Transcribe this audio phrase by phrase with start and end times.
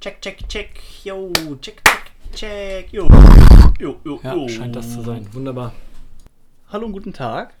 [0.00, 0.80] Check, check, check.
[1.04, 2.92] Yo, check, check, check.
[2.92, 3.08] Yo,
[3.80, 4.48] yo, yo, Ja, yo.
[4.48, 5.26] scheint das zu sein.
[5.32, 5.72] Wunderbar.
[6.68, 7.54] Hallo und guten Tag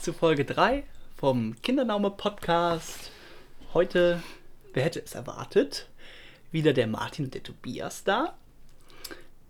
[0.00, 0.84] zu Folge 3
[1.16, 3.10] vom Kindernaume Podcast.
[3.72, 4.22] Heute,
[4.74, 5.88] wer hätte es erwartet,
[6.50, 8.34] wieder der Martin und der Tobias da.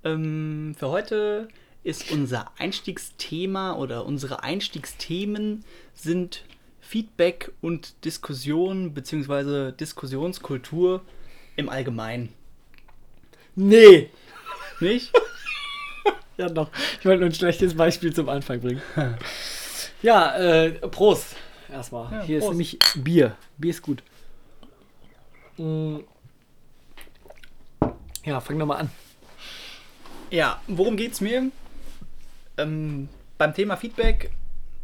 [0.04, 1.48] Ähm, für heute
[1.82, 5.64] ist unser Einstiegsthema oder unsere Einstiegsthemen
[5.94, 6.44] sind
[6.80, 9.72] Feedback und Diskussion bzw.
[9.72, 11.02] Diskussionskultur
[11.56, 12.32] im Allgemeinen.
[13.54, 14.10] Nee!
[14.80, 15.12] Nicht?
[16.38, 16.70] Ja, doch.
[16.98, 18.80] Ich wollte nur ein schlechtes Beispiel zum Anfang bringen.
[20.02, 21.36] Ja, äh, Prost.
[21.70, 22.10] Erstmal.
[22.10, 22.50] Ja, Hier Prost.
[22.50, 23.36] ist nämlich Bier.
[23.58, 24.02] Bier ist gut.
[25.58, 25.98] Mm.
[28.24, 28.90] Ja, fang doch mal an.
[30.30, 31.50] Ja, worum geht's mir?
[32.56, 34.30] Ähm, beim Thema Feedback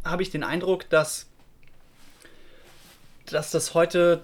[0.05, 1.25] habe ich den Eindruck, dass,
[3.25, 4.23] dass das heute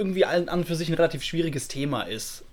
[0.00, 2.44] irgendwie an und für sich ein relativ schwieriges Thema ist.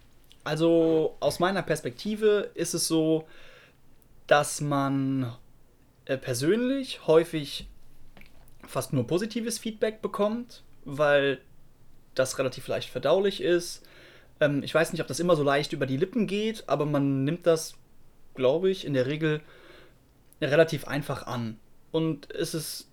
[0.44, 3.26] Also aus meiner Perspektive ist es so,
[4.28, 5.34] dass man
[6.06, 7.68] äh, persönlich häufig
[8.68, 11.40] fast nur positives Feedback bekommt, weil
[12.16, 13.84] das relativ leicht verdaulich ist.
[14.40, 17.24] Ähm, ich weiß nicht, ob das immer so leicht über die Lippen geht, aber man
[17.24, 17.76] nimmt das,
[18.36, 19.42] glaube ich, in der Regel
[20.42, 21.58] relativ einfach an.
[21.92, 22.90] Und es ist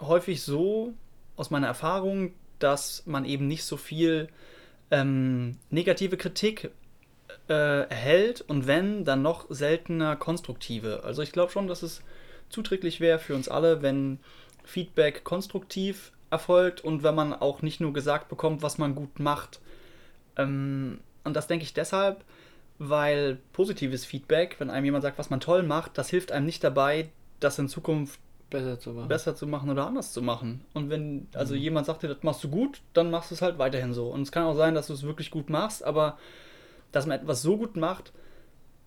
[0.00, 0.92] häufig so,
[1.36, 4.28] aus meiner Erfahrung, dass man eben nicht so viel
[4.90, 6.70] ähm, negative Kritik
[7.48, 11.02] äh, erhält und wenn, dann noch seltener konstruktive.
[11.04, 12.02] Also ich glaube schon, dass es
[12.50, 14.18] zuträglich wäre für uns alle, wenn
[14.64, 19.60] Feedback konstruktiv erfolgt und wenn man auch nicht nur gesagt bekommt, was man gut macht.
[20.36, 22.24] Ähm, und das denke ich deshalb,
[22.78, 26.64] weil positives Feedback, wenn einem jemand sagt, was man toll macht, das hilft einem nicht
[26.64, 28.18] dabei, das in Zukunft
[28.52, 29.08] Besser zu machen.
[29.08, 30.64] besser zu machen oder anders zu machen.
[30.74, 33.58] Und wenn also jemand sagt dir, das machst du gut, dann machst du es halt
[33.58, 34.08] weiterhin so.
[34.08, 36.18] Und es kann auch sein, dass du es wirklich gut machst, aber
[36.92, 38.12] dass man etwas so gut macht,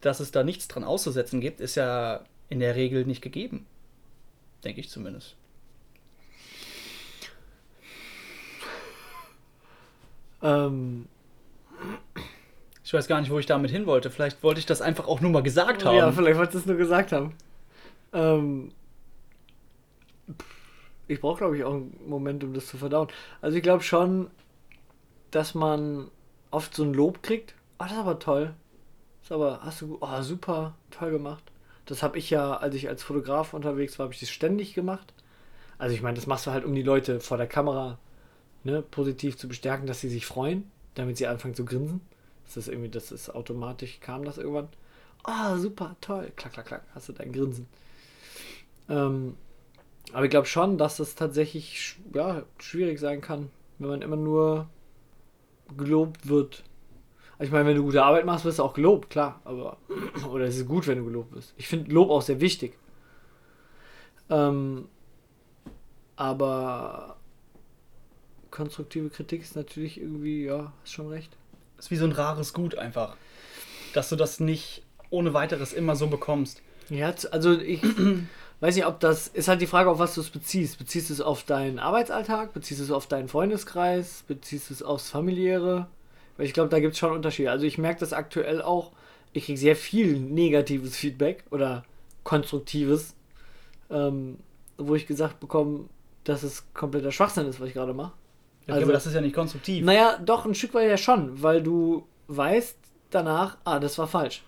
[0.02, 3.66] dass es da nichts dran auszusetzen gibt, ist ja in der Regel nicht gegeben.
[4.64, 5.36] Denke ich zumindest.
[10.44, 11.08] Ähm,
[12.84, 14.12] Ich weiß gar nicht, wo ich damit hin wollte.
[14.12, 15.98] Vielleicht wollte ich das einfach auch nur mal gesagt haben.
[15.98, 17.34] ja, vielleicht wolltest du es nur gesagt haben.
[18.14, 18.72] Ähm,
[21.08, 23.10] ich brauche, glaube ich, auch einen Moment, um das zu verdauen.
[23.42, 24.30] Also ich glaube schon,
[25.32, 26.10] dass man
[26.52, 27.54] oft so ein Lob kriegt.
[27.78, 28.54] Oh, das ist aber toll.
[29.22, 31.44] Das ist aber, hast du, oh, super, toll gemacht.
[31.86, 35.14] Das habe ich ja, als ich als Fotograf unterwegs war, habe ich das ständig gemacht.
[35.78, 38.00] Also ich meine, das machst du halt, um die Leute vor der Kamera
[38.64, 42.02] ne, positiv zu bestärken, dass sie sich freuen, damit sie anfangen zu grinsen.
[42.46, 44.70] Das ist irgendwie, das ist automatisch, kam das irgendwann.
[45.24, 46.32] Ah, super, toll.
[46.36, 47.68] Klack, klack, klack, hast du dein Grinsen.
[48.90, 49.36] Ähm,
[50.16, 53.50] aber ich glaube schon, dass das tatsächlich ja, schwierig sein kann,
[53.80, 54.70] wenn man immer nur
[55.76, 56.64] gelobt wird.
[57.34, 59.42] Also ich meine, wenn du gute Arbeit machst, wirst du auch gelobt, klar.
[59.44, 59.76] Aber,
[60.32, 61.54] oder es ist gut, wenn du gelobt wirst.
[61.58, 62.78] Ich finde Lob auch sehr wichtig.
[64.30, 64.88] Ähm,
[66.16, 67.18] aber
[68.52, 71.36] konstruktive Kritik ist natürlich irgendwie, ja, hast schon recht.
[71.78, 73.18] ist wie so ein rares Gut einfach.
[73.94, 76.62] Dass du das nicht ohne weiteres immer so bekommst.
[76.90, 77.82] Ja, also ich
[78.62, 80.78] weiß nicht, ob das ist halt die Frage, auf was du es beziehst.
[80.78, 82.54] Beziehst du es auf deinen Arbeitsalltag?
[82.54, 84.24] Beziehst du es auf deinen Freundeskreis?
[84.28, 85.88] Beziehst du es aufs Familiäre?
[86.38, 87.52] Weil ich glaube, da gibt es schon Unterschiede.
[87.52, 88.92] Also ich merke das aktuell auch.
[89.34, 91.84] Ich kriege sehr viel negatives Feedback oder
[92.24, 93.16] konstruktives,
[93.90, 94.38] ähm,
[94.78, 95.86] wo ich gesagt bekomme,
[96.24, 98.14] dass es kompletter Schwachsinn ist, was ich gerade mache.
[98.68, 99.86] Ja, Also- aber das ist ja nicht konstruktiv.
[99.86, 102.78] Naja, doch ein Stück weit ja schon, weil du weißt
[103.12, 104.44] danach, ah, das war falsch.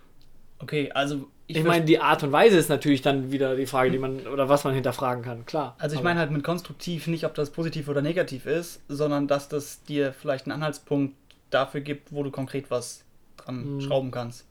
[0.60, 3.98] Okay, also Ich, meine, die Art und Weise ist natürlich dann wieder die Frage, die
[4.00, 5.76] man oder was man hinterfragen kann, klar.
[5.80, 9.48] Also ich meine halt mit konstruktiv nicht, ob das positiv oder negativ ist, sondern dass
[9.48, 11.16] das dir vielleicht einen Anhaltspunkt
[11.50, 13.06] dafür gibt, wo du konkret was
[13.38, 13.82] dran Mhm.
[13.82, 14.46] schrauben kannst.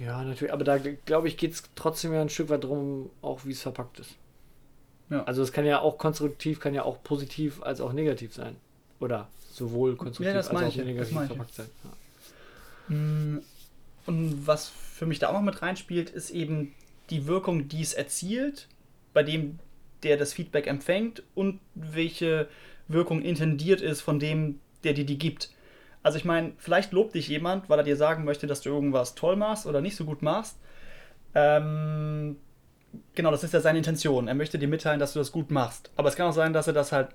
[0.00, 3.44] Ja, natürlich, aber da glaube ich, geht es trotzdem ja ein Stück weit drum, auch
[3.44, 4.16] wie es verpackt ist.
[5.10, 5.22] Ja.
[5.24, 8.56] Also es kann ja auch konstruktiv, kann ja auch positiv als auch negativ sein.
[8.98, 11.66] Oder sowohl konstruktiv Ja, als auch ich negativ ich verpackt sein.
[11.84, 12.94] Ja.
[12.96, 13.42] Mm,
[14.06, 16.74] Und was für mich da auch noch mit reinspielt, ist eben
[17.10, 18.68] die Wirkung, die es erzielt,
[19.12, 19.58] bei dem,
[20.02, 22.48] der das Feedback empfängt und welche
[22.88, 25.50] Wirkung intendiert ist von dem, der dir die gibt.
[26.02, 29.14] Also ich meine, vielleicht lobt dich jemand, weil er dir sagen möchte, dass du irgendwas
[29.14, 30.58] toll machst oder nicht so gut machst.
[31.34, 32.36] Ähm,
[33.14, 34.28] genau, das ist ja seine Intention.
[34.28, 35.90] Er möchte dir mitteilen, dass du das gut machst.
[35.96, 37.08] Aber es kann auch sein, dass er das halt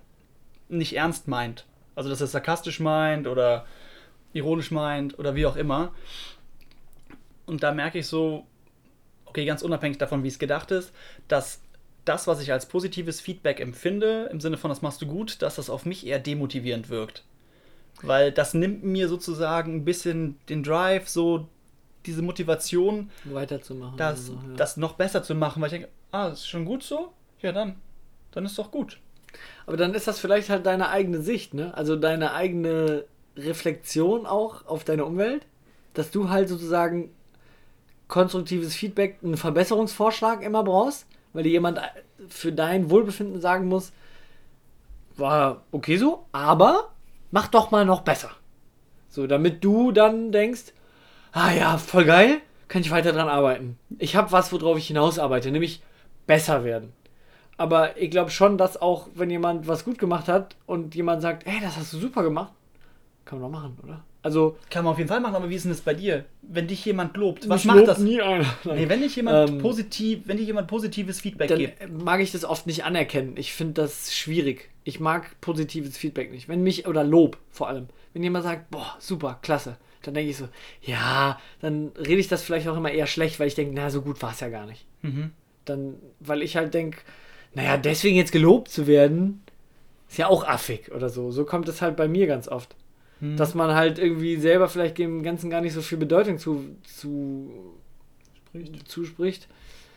[0.70, 1.66] nicht ernst meint.
[1.96, 3.66] Also dass er sarkastisch meint oder
[4.34, 5.92] ironisch meint oder wie auch immer.
[7.50, 8.46] Und da merke ich so,
[9.26, 10.94] okay, ganz unabhängig davon, wie es gedacht ist,
[11.28, 11.62] dass
[12.06, 15.56] das, was ich als positives Feedback empfinde, im Sinne von, das machst du gut, dass
[15.56, 17.24] das auf mich eher demotivierend wirkt.
[18.02, 21.50] Weil das nimmt mir sozusagen ein bisschen den Drive, so
[22.06, 23.98] diese Motivation, Weiterzumachen.
[23.98, 24.56] das, oder so, ja.
[24.56, 27.12] das noch besser zu machen, weil ich denke, ah, das ist schon gut so?
[27.42, 27.76] Ja, dann.
[28.32, 29.00] Dann ist doch gut.
[29.66, 31.76] Aber dann ist das vielleicht halt deine eigene Sicht, ne?
[31.76, 33.06] Also deine eigene
[33.36, 35.46] Reflexion auch auf deine Umwelt,
[35.94, 37.12] dass du halt sozusagen
[38.10, 41.80] konstruktives Feedback, einen Verbesserungsvorschlag immer brauchst, weil dir jemand
[42.28, 43.94] für dein Wohlbefinden sagen muss,
[45.16, 46.90] war okay so, aber
[47.32, 48.32] mach doch mal noch besser.
[49.08, 50.74] So, damit du dann denkst,
[51.32, 53.78] ah ja, voll geil, kann ich weiter dran arbeiten.
[53.98, 55.82] Ich habe was, worauf ich hinaus arbeite, nämlich
[56.28, 56.94] besser werden.
[57.58, 61.46] Aber ich glaube schon, dass auch, wenn jemand was gut gemacht hat und jemand sagt,
[61.46, 62.54] hey, das hast du super gemacht,
[63.26, 64.04] kann man doch machen, oder?
[64.22, 66.26] Also, Kann man auf jeden Fall machen, aber wie ist denn das bei dir?
[66.42, 68.00] Wenn dich jemand lobt, was macht lobt das?
[68.00, 68.46] nie einer.
[68.66, 72.04] Nee, wenn dich jemand Ähm, positiv, wenn dir jemand positives Feedback dann gibt.
[72.04, 73.36] mag ich das oft nicht anerkennen.
[73.38, 74.70] Ich finde das schwierig.
[74.84, 76.50] Ich mag positives Feedback nicht.
[76.50, 80.38] Wenn mich, oder Lob vor allem, wenn jemand sagt, boah, super, klasse, dann denke ich
[80.38, 80.50] so,
[80.82, 84.02] ja, dann rede ich das vielleicht auch immer eher schlecht, weil ich denke, na, so
[84.02, 84.86] gut war es ja gar nicht.
[85.02, 85.32] Mhm.
[85.64, 87.00] Dann, weil ich halt denke,
[87.54, 89.42] naja, deswegen jetzt gelobt zu werden,
[90.10, 91.32] ist ja auch affig oder so.
[91.32, 92.76] So kommt es halt bei mir ganz oft.
[93.20, 93.38] Mhm.
[93.38, 97.76] Dass man halt irgendwie selber vielleicht dem Ganzen gar nicht so viel Bedeutung zu, zu
[98.86, 99.48] zuspricht.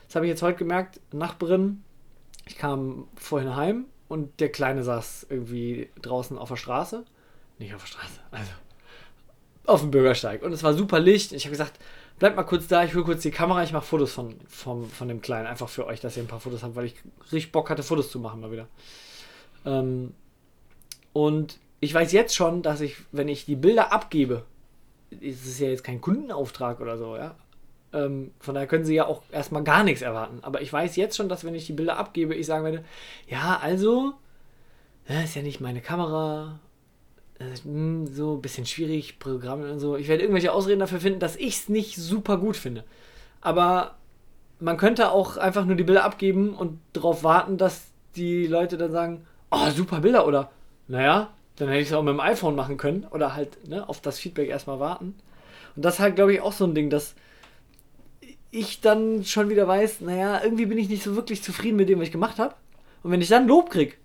[0.07, 1.01] Das habe ich jetzt heute gemerkt.
[1.13, 1.83] Nachbarin,
[2.47, 7.05] ich kam vorhin heim und der Kleine saß irgendwie draußen auf der Straße.
[7.59, 8.51] Nicht auf der Straße, also
[9.67, 10.43] auf dem Bürgersteig.
[10.43, 11.33] Und es war super Licht.
[11.33, 11.79] Ich habe gesagt,
[12.19, 15.09] bleib mal kurz da, ich hole kurz die Kamera, ich mache Fotos von, von, von
[15.09, 15.47] dem Kleinen.
[15.47, 16.97] Einfach für euch, dass ihr ein paar Fotos habt, weil ich
[17.33, 18.69] richtig Bock hatte, Fotos zu machen mal wieder.
[19.65, 20.15] Ähm,
[21.13, 24.45] und ich weiß jetzt schon, dass ich, wenn ich die Bilder abgebe,
[25.11, 27.35] es ist ja jetzt kein Kundenauftrag oder so, ja.
[27.93, 30.39] Ähm, von daher können sie ja auch erstmal gar nichts erwarten.
[30.43, 32.85] Aber ich weiß jetzt schon, dass wenn ich die Bilder abgebe, ich sagen werde,
[33.27, 34.13] ja, also,
[35.09, 36.61] das ist ja nicht meine Kamera,
[37.41, 39.97] äh, hm, so ein bisschen schwierig, Programme und so.
[39.97, 42.85] Ich werde irgendwelche Ausreden dafür finden, dass ich es nicht super gut finde.
[43.41, 43.97] Aber
[44.61, 48.93] man könnte auch einfach nur die Bilder abgeben und darauf warten, dass die Leute dann
[48.93, 50.53] sagen, oh, super Bilder oder,
[50.87, 54.01] naja, dann hätte ich es auch mit dem iPhone machen können oder halt ne, auf
[54.01, 55.15] das Feedback erstmal warten.
[55.77, 57.15] Und das ist halt, glaube ich, auch so ein Ding, dass
[58.51, 61.99] ich dann schon wieder weiß, naja, irgendwie bin ich nicht so wirklich zufrieden mit dem,
[61.99, 62.55] was ich gemacht habe.
[63.03, 63.99] Und wenn ich dann Lob krieg,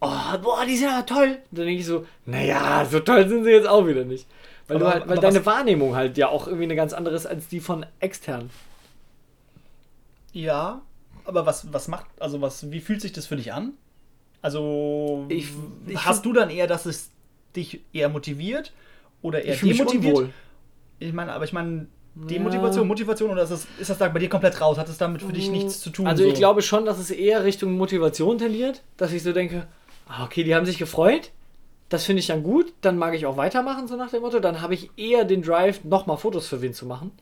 [0.00, 3.50] oh, boah, die sind ja toll, dann denke ich so, naja, so toll sind sie
[3.50, 4.26] jetzt auch wieder nicht.
[4.66, 7.26] Weil, Aber- du halt, weil deine Wahrnehmung halt ja auch irgendwie eine ganz andere ist
[7.26, 8.50] als die von extern.
[10.32, 10.82] Ja,
[11.24, 13.72] aber was, was macht, also was, wie fühlt sich das für dich an?
[14.42, 15.48] Also, Ich-
[15.86, 17.10] ich hast du dann eher, dass es
[17.54, 18.72] dich eher motiviert
[19.22, 20.30] oder eher Ich demotiviert?
[20.98, 24.28] Ich meine, aber ich meine, Demotivation, Motivation oder ist das, ist das da bei dir
[24.28, 24.78] komplett raus?
[24.78, 26.06] Hat es damit für dich nichts zu tun?
[26.06, 26.38] Also ich so?
[26.38, 29.66] glaube schon, dass es eher Richtung Motivation tendiert, dass ich so denke,
[30.08, 31.30] ah, okay, die haben sich gefreut,
[31.88, 34.60] das finde ich dann gut, dann mag ich auch weitermachen, so nach dem Motto, dann
[34.60, 37.12] habe ich eher den Drive, nochmal Fotos für wen zu machen,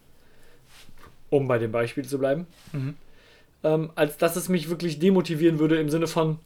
[1.30, 2.94] um bei dem Beispiel zu bleiben, Mhm.
[3.62, 6.38] ähm, als dass es mich wirklich demotivieren würde im Sinne von,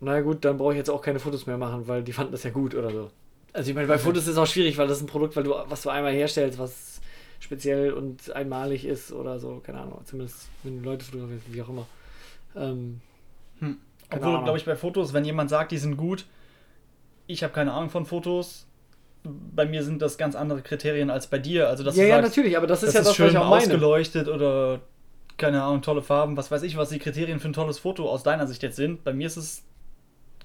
[0.00, 2.42] na gut, dann brauche ich jetzt auch keine Fotos mehr machen, weil die fanden das
[2.42, 3.10] ja gut oder so.
[3.52, 5.42] Also ich meine, bei Fotos ist es auch schwierig, weil das ist ein Produkt, weil
[5.44, 7.00] du, was du einmal herstellst, was
[7.40, 11.68] speziell und einmalig ist oder so, keine Ahnung, zumindest wenn du Leute fotografierst, wie auch
[11.68, 11.86] immer.
[12.56, 13.00] Ähm,
[13.60, 13.78] Hm.
[14.12, 16.26] Obwohl, glaube ich, bei Fotos, wenn jemand sagt, die sind gut,
[17.26, 18.66] ich habe keine Ahnung von Fotos,
[19.22, 21.68] bei mir sind das ganz andere Kriterien als bei dir.
[21.68, 23.28] Also, dass ja, ja, sagst, natürlich, aber das ist das ja ist das, was schön
[23.28, 23.62] ich auch meine.
[23.62, 24.80] ausgeleuchtet oder
[25.36, 28.22] keine Ahnung, tolle Farben, was weiß ich, was die Kriterien für ein tolles Foto aus
[28.22, 29.04] deiner Sicht jetzt sind.
[29.04, 29.62] Bei mir ist es,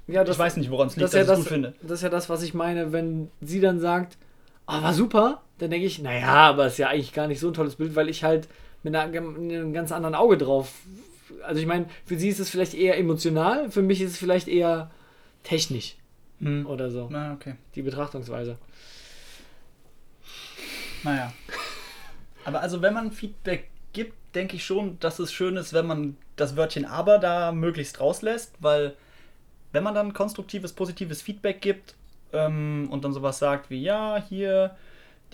[0.07, 1.47] Ja, ich weiß nicht, woran es liegt, das dass ist ja ich es das, gut
[1.53, 1.73] finde.
[1.81, 4.17] das ist ja das, was ich meine, wenn sie dann sagt,
[4.67, 7.53] ah, war super, dann denke ich, naja, aber ist ja eigentlich gar nicht so ein
[7.53, 8.47] tolles Bild, weil ich halt
[8.83, 10.71] mit, einer, mit einem ganz anderen Auge drauf.
[11.43, 14.47] Also ich meine, für sie ist es vielleicht eher emotional, für mich ist es vielleicht
[14.47, 14.91] eher
[15.43, 15.95] technisch
[16.39, 16.65] Hm.
[16.67, 17.55] oder so, Na, okay.
[17.75, 18.57] die Betrachtungsweise.
[21.03, 21.31] Naja.
[22.45, 26.17] Aber also, wenn man Feedback gibt, denke ich schon, dass es schön ist, wenn man
[26.35, 28.95] das Wörtchen aber da möglichst rauslässt, weil
[29.71, 31.95] wenn man dann konstruktives, positives Feedback gibt
[32.33, 34.75] ähm, und dann sowas sagt wie, ja, hier,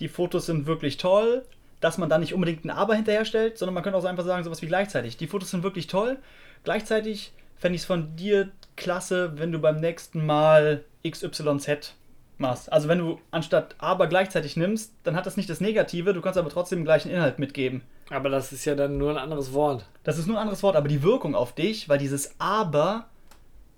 [0.00, 1.44] die Fotos sind wirklich toll,
[1.80, 4.62] dass man da nicht unbedingt ein Aber hinterherstellt, sondern man könnte auch einfach sagen, sowas
[4.62, 5.16] wie gleichzeitig.
[5.16, 6.18] Die Fotos sind wirklich toll.
[6.64, 11.94] Gleichzeitig fände ich es von dir klasse, wenn du beim nächsten Mal XYZ
[12.38, 12.72] machst.
[12.72, 16.38] Also wenn du anstatt aber gleichzeitig nimmst, dann hat das nicht das Negative, du kannst
[16.38, 17.82] aber trotzdem den gleichen Inhalt mitgeben.
[18.10, 19.86] Aber das ist ja dann nur ein anderes Wort.
[20.04, 23.06] Das ist nur ein anderes Wort, aber die Wirkung auf dich, weil dieses aber,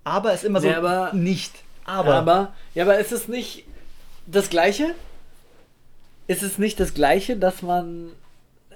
[0.05, 1.53] aber ist immer so Nee, aber- nicht.
[1.87, 2.15] Aber.
[2.15, 3.65] Aber, ja, aber ist es nicht
[4.27, 4.95] das Gleiche?
[6.27, 8.09] Ist es nicht das Gleiche, dass man.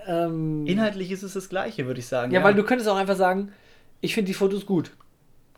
[0.06, 2.32] Ähm, inhaltlich ist es das Gleiche, würde ich sagen.
[2.32, 3.52] ja, weil du könntest auch einfach sagen,
[4.00, 4.90] ich finde die Fotos gut.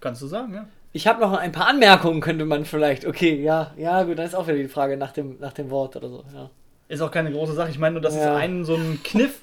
[0.00, 0.67] Kannst du sagen, ja.
[0.93, 3.07] Ich habe noch ein paar Anmerkungen, könnte man vielleicht.
[3.07, 5.95] Okay, ja, ja, gut, dann ist auch wieder die Frage nach dem, nach dem Wort
[5.95, 6.25] oder so.
[6.35, 6.50] Ja.
[6.89, 7.71] Ist auch keine große Sache.
[7.71, 8.23] Ich meine nur, das Ja.
[8.35, 9.39] ist ein so ein Kniff,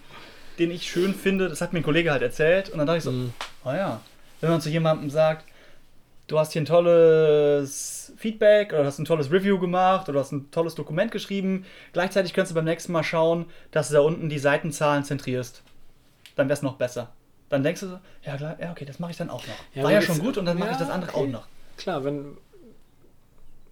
[0.59, 1.47] den ich schön finde.
[1.47, 2.69] Das hat mir ein Kollege halt erzählt.
[2.69, 3.31] Und dann dachte ich so, Mhm.
[3.63, 4.01] oh ja,
[4.41, 5.45] wenn man zu jemandem sagt,
[6.27, 10.51] du hast hier ein tolles Feedback oder hast ein tolles Review gemacht oder hast ein
[10.51, 14.39] tolles Dokument geschrieben, gleichzeitig kannst du beim nächsten Mal schauen, dass du da unten die
[14.39, 15.63] Seitenzahlen zentrierst.
[16.35, 17.13] Dann wäre es noch besser.
[17.49, 19.55] Dann denkst du so, ja klar, ja okay, das mache ich dann auch noch.
[19.73, 21.23] Ja, War ja schon gut und dann mache ich Ja, das andere okay.
[21.23, 21.47] auch noch.
[21.77, 22.37] Klar, wenn.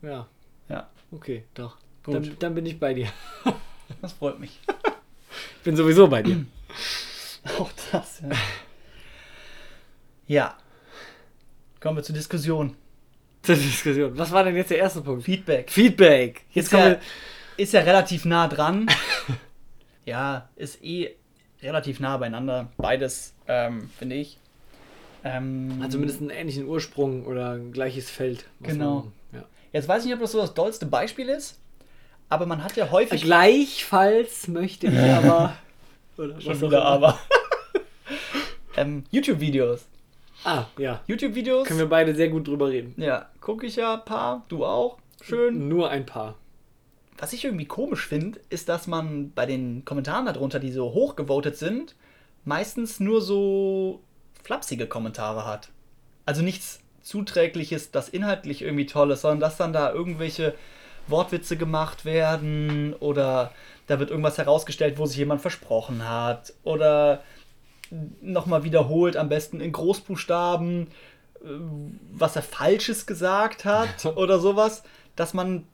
[0.01, 0.27] Ja,
[0.69, 1.77] Ja, okay, doch.
[2.03, 2.15] Gut.
[2.15, 3.07] Dann, dann bin ich bei dir.
[4.01, 4.59] das freut mich.
[5.57, 6.45] Ich bin sowieso bei dir.
[7.59, 8.29] Auch das, ja.
[10.27, 10.57] ja.
[11.85, 12.75] Kommen wir zur Diskussion.
[13.43, 14.17] Zur Diskussion.
[14.17, 15.23] Was war denn jetzt der erste Punkt?
[15.23, 15.69] Feedback.
[15.69, 16.41] Feedback.
[16.51, 16.99] Jetzt Ist kommen ja, wir.
[17.63, 18.87] ist ja relativ nah dran.
[20.05, 21.11] ja, ist eh
[21.61, 22.71] relativ nah beieinander.
[22.77, 24.39] Beides, ähm, finde ich.
[25.23, 28.45] Ähm, Hat zumindest einen ähnlichen Ursprung oder ein gleiches Feld.
[28.61, 29.11] Genau.
[29.31, 29.47] man- Ja.
[29.71, 31.59] Jetzt weiß ich nicht, ob das so das dollste Beispiel ist,
[32.29, 33.21] aber man hat ja häufig.
[33.21, 35.55] Gleichfalls möchte ich aber.
[36.17, 37.19] Oder Schon wieder aber.
[38.75, 39.85] ähm, YouTube-Videos.
[40.45, 41.01] Ah, ja.
[41.07, 41.67] YouTube-Videos.
[41.67, 42.93] Können wir beide sehr gut drüber reden.
[42.97, 44.45] Ja, gucke ich ja ein paar.
[44.47, 44.99] Du auch.
[45.19, 45.67] Schön.
[45.67, 46.35] Nur ein paar.
[47.17, 51.57] Was ich irgendwie komisch finde, ist, dass man bei den Kommentaren darunter, die so hochgevotet
[51.57, 51.95] sind,
[52.43, 54.01] meistens nur so
[54.43, 55.69] flapsige Kommentare hat.
[56.27, 60.53] Also nichts Zuträgliches, das inhaltlich irgendwie toll ist, sondern dass dann da irgendwelche
[61.07, 63.51] Wortwitze gemacht werden oder
[63.87, 67.23] da wird irgendwas herausgestellt, wo sich jemand versprochen hat oder
[68.21, 70.87] nochmal wiederholt, am besten in Großbuchstaben,
[71.43, 71.47] äh,
[72.11, 74.83] was er Falsches gesagt hat oder sowas,
[75.15, 75.65] dass man,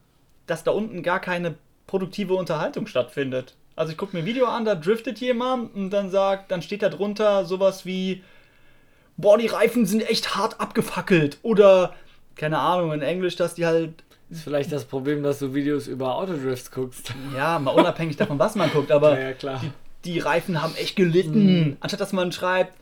[0.48, 1.56] dass da unten gar keine
[1.88, 3.56] produktive Unterhaltung stattfindet.
[3.75, 6.84] Also ich gucke mir ein Video an, da driftet jemand und dann sagt, dann steht
[6.84, 8.24] da drunter sowas wie,
[9.18, 11.94] boah, die Reifen sind echt hart abgefackelt oder
[12.36, 16.16] keine Ahnung, in Englisch, dass die halt Ist vielleicht das Problem, dass du Videos über
[16.16, 17.13] Autodrifts guckst.
[17.36, 19.60] ja, mal unabhängig davon, was man guckt, aber Ja, ja, klar.
[19.62, 19.72] Die,
[20.05, 21.77] die Reifen haben echt gelitten.
[21.79, 22.74] Anstatt dass man schreibt,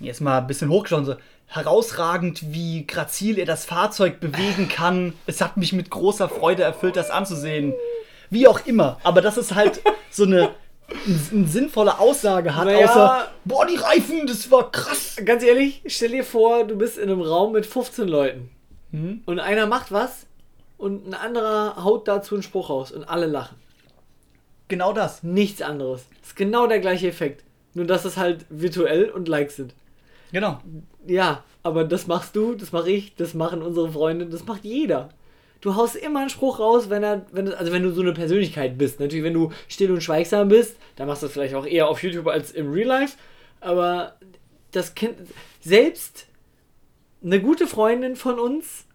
[0.00, 1.14] jetzt mal ein bisschen hochgeschaut, so
[1.46, 5.14] herausragend, wie grazil er das Fahrzeug bewegen kann.
[5.26, 7.74] Es hat mich mit großer Freude erfüllt, das anzusehen.
[8.30, 8.98] Wie auch immer.
[9.02, 10.50] Aber dass es halt so eine,
[11.32, 12.86] eine sinnvolle Aussage hat, Naja.
[12.88, 15.16] außer, boah, die Reifen, das war krass.
[15.24, 18.50] Ganz ehrlich, stell dir vor, du bist in einem Raum mit 15 Leuten
[18.92, 19.22] Mhm.
[19.24, 20.26] und einer macht was
[20.76, 23.56] und ein anderer haut dazu einen Spruch raus und alle lachen.
[24.70, 25.22] Genau das.
[25.22, 26.06] Nichts anderes.
[26.22, 27.44] ist genau der gleiche Effekt.
[27.74, 29.74] Nur dass es halt virtuell und Likes sind.
[30.32, 30.60] Genau.
[31.06, 35.10] Ja, aber das machst du, das mache ich, das machen unsere Freunde, das macht jeder.
[35.60, 38.14] Du haust immer einen Spruch raus, wenn er, wenn du, also wenn du so eine
[38.14, 38.98] Persönlichkeit bist.
[38.98, 42.02] Natürlich, wenn du still und schweigsam bist, dann machst du das vielleicht auch eher auf
[42.02, 43.18] YouTube als im Real Life.
[43.60, 44.14] Aber
[44.70, 45.16] das kennt
[45.60, 46.26] selbst
[47.22, 48.86] eine gute Freundin von uns,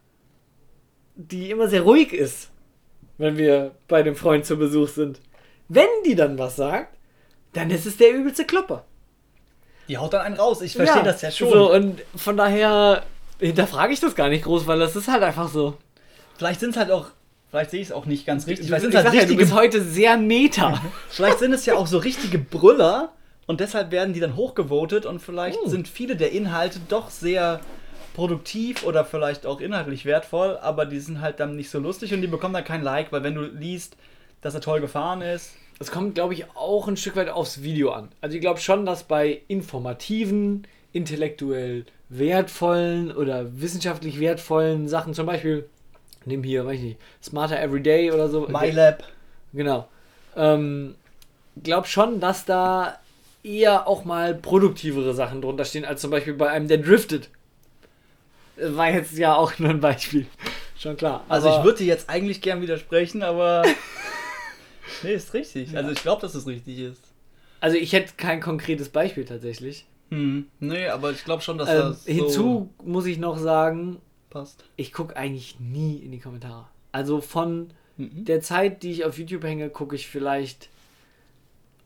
[1.15, 2.50] die immer sehr ruhig ist,
[3.17, 5.20] wenn wir bei dem Freund zu Besuch sind.
[5.68, 6.96] Wenn die dann was sagt,
[7.54, 8.86] dann ist es der übelste Klopper.
[9.88, 10.62] Die haut dann einen raus.
[10.62, 11.50] Ich verstehe das ja schon.
[11.52, 13.04] So, und von daher
[13.40, 15.78] hinterfrage ich das gar nicht groß, weil das ist halt einfach so.
[16.38, 17.08] Vielleicht sind es halt auch,
[17.50, 18.66] vielleicht sehe ich es auch nicht ganz richtig.
[18.66, 20.82] Ich, Vielleicht ich sind halt ja, du richtige bist heute sehr meta.
[21.10, 23.14] Vielleicht sind es ja auch so richtige Brüller
[23.48, 25.70] und deshalb werden die dann hochgevotet und vielleicht Hm.
[25.70, 27.62] sind viele der Inhalte doch sehr
[28.16, 32.22] produktiv oder vielleicht auch inhaltlich wertvoll, aber die sind halt dann nicht so lustig und
[32.22, 33.98] die bekommen dann kein Like, weil wenn du liest,
[34.46, 37.92] dass er toll gefahren ist, Das kommt, glaube ich, auch ein Stück weit aufs Video
[37.92, 38.10] an.
[38.22, 45.68] Also ich glaube schon, dass bei informativen, intellektuell wertvollen oder wissenschaftlich wertvollen Sachen, zum Beispiel,
[46.25, 48.48] nimm hier, weiß ich nicht, Smarter Everyday oder so.
[48.48, 49.04] MyLab,
[49.52, 49.88] Genau.
[50.38, 50.94] Ähm,
[51.64, 53.00] glaub schon, dass da
[53.44, 57.30] eher auch mal produktivere Sachen drunter stehen, als zum Beispiel bei einem, der driftet.
[58.58, 60.28] War jetzt ja auch nur ein Beispiel.
[60.78, 61.24] Schon klar.
[61.30, 63.64] also ich würde dir jetzt eigentlich gern widersprechen, aber
[65.04, 65.75] nee, ist richtig.
[65.77, 67.01] Also ich glaube, dass es richtig ist.
[67.62, 69.86] Also ich hätte kein konkretes Beispiel tatsächlich.
[70.10, 73.98] Hm, nee, aber ich glaube schon, dass Ähm, das so hinzu muss ich noch sagen,
[74.30, 74.63] passt.
[74.75, 76.68] ich gucke eigentlich nie in die Kommentare.
[76.92, 78.25] Also von Mhm.
[78.25, 80.70] der Zeit, die ich auf YouTube hänge, gucke ich vielleicht,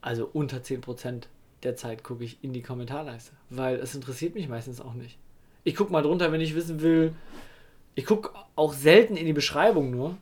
[0.01, 1.27] also unter 10%
[1.63, 3.32] der Zeit gucke ich in die Kommentarleiste.
[3.50, 5.18] Weil es interessiert mich meistens auch nicht.
[5.63, 7.13] Ich gucke mal drunter, wenn ich wissen will.
[7.96, 10.18] Ich gucke auch selten in die Beschreibung nur.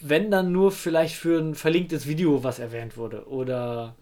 [0.00, 3.28] Wenn dann nur vielleicht für ein verlinktes Video, was erwähnt wurde.
[3.28, 3.94] Oder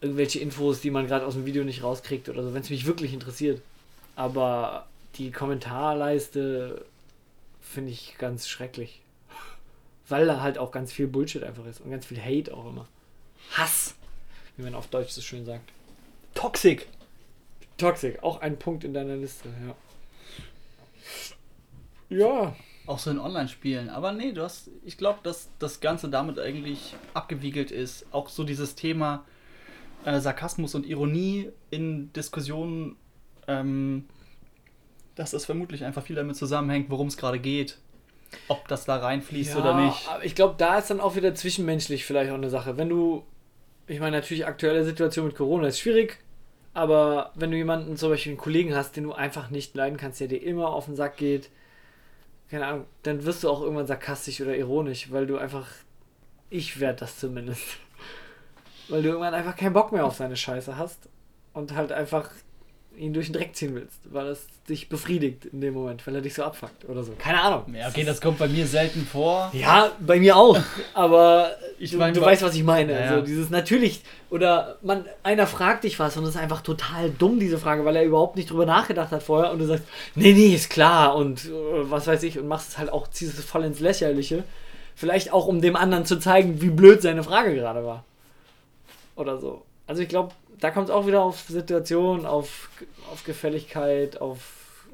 [0.00, 2.86] irgendwelche Infos, die man gerade aus dem Video nicht rauskriegt oder so, wenn es mich
[2.86, 3.62] wirklich interessiert.
[4.14, 6.84] Aber die Kommentarleiste
[7.60, 9.00] finde ich ganz schrecklich.
[10.08, 12.86] Weil da halt auch ganz viel Bullshit einfach ist und ganz viel Hate auch immer.
[13.52, 13.94] Hass,
[14.56, 15.68] wie man auf Deutsch so schön sagt.
[16.34, 16.86] Toxic.
[17.76, 19.74] Toxic, auch ein Punkt in deiner Liste, ja.
[22.08, 22.56] Ja.
[22.86, 23.88] Auch so in Online-Spielen.
[23.88, 28.06] Aber nee, du hast, ich glaube, dass das Ganze damit eigentlich abgewiegelt ist.
[28.12, 29.24] Auch so dieses Thema
[30.04, 32.96] äh, Sarkasmus und Ironie in Diskussionen,
[33.48, 34.04] ähm,
[35.16, 37.78] dass das vermutlich einfach viel damit zusammenhängt, worum es gerade geht.
[38.48, 40.08] Ob das da reinfließt ja, oder nicht.
[40.08, 42.76] Aber ich glaube, da ist dann auch wieder zwischenmenschlich vielleicht auch eine Sache.
[42.76, 43.24] Wenn du,
[43.86, 46.18] ich meine, natürlich aktuelle Situation mit Corona ist schwierig,
[46.74, 50.20] aber wenn du jemanden, zum Beispiel einen Kollegen hast, den du einfach nicht leiden kannst,
[50.20, 51.48] der dir immer auf den Sack geht,
[52.50, 55.66] keine Ahnung, dann wirst du auch irgendwann sarkastisch oder ironisch, weil du einfach,
[56.50, 57.64] ich werde das zumindest,
[58.88, 61.08] weil du irgendwann einfach keinen Bock mehr auf seine Scheiße hast
[61.52, 62.30] und halt einfach
[62.96, 66.20] ihn durch den Dreck ziehen willst, weil es dich befriedigt in dem Moment, weil er
[66.20, 67.12] dich so abfuckt oder so.
[67.18, 67.74] Keine Ahnung.
[67.74, 69.50] Ja, okay, das kommt bei mir selten vor.
[69.52, 70.58] Ja, bei mir auch.
[70.94, 72.92] Aber Ich du, mein, du weißt, was ich meine.
[72.92, 73.10] Ja, ja.
[73.10, 77.38] Also dieses natürlich, oder man, einer fragt dich was und es ist einfach total dumm,
[77.38, 79.84] diese Frage, weil er überhaupt nicht drüber nachgedacht hat vorher und du sagst,
[80.14, 81.50] nee, nee, ist klar und äh,
[81.90, 84.44] was weiß ich und machst es halt auch, ziehst es voll ins Lächerliche.
[84.94, 88.04] Vielleicht auch, um dem anderen zu zeigen, wie blöd seine Frage gerade war.
[89.14, 89.62] Oder so.
[89.86, 92.70] Also ich glaube, da kommt es auch wieder auf Situation, auf,
[93.12, 94.86] auf Gefälligkeit, auf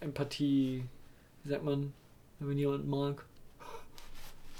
[0.00, 0.84] Empathie,
[1.42, 1.92] wie sagt man,
[2.38, 3.24] wenn man jemanden mag.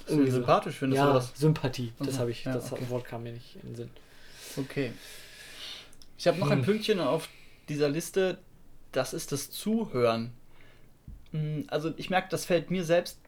[0.07, 1.31] Du ihn sympathisch findest ja, oder was?
[1.35, 1.91] Sympathie.
[1.99, 2.19] Das Mhm.
[2.19, 2.89] habe ich, Ja, das okay.
[2.89, 3.89] Wort kam mir nicht in den Sinn.
[4.57, 4.91] Okay.
[6.17, 7.27] Ich habe noch ein Pünktchen auf
[7.69, 8.37] dieser Liste,
[8.91, 10.31] das ist das Zuhören.
[11.31, 13.19] Mm, Also ich merke, das fällt mir selbst